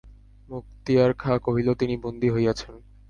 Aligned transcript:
মুক্তিয়ার 0.49 1.11
খাঁ 1.13 1.37
কহিল, 1.39 1.67
তিনি 1.73 1.95
বন্দী 1.97 2.27
হইয়াছেন। 2.29 2.73